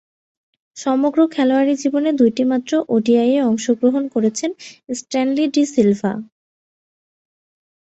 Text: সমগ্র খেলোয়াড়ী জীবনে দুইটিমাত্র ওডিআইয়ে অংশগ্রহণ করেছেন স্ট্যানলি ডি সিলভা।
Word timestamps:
সমগ্র 0.77 1.19
খেলোয়াড়ী 1.27 1.73
জীবনে 1.81 2.09
দুইটিমাত্র 2.19 2.71
ওডিআইয়ে 2.89 3.39
অংশগ্রহণ 3.43 4.03
করেছেন 4.13 4.49
স্ট্যানলি 4.93 5.45
ডি 5.53 5.63
সিলভা। 5.73 6.13